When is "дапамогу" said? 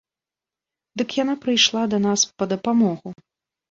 2.59-3.09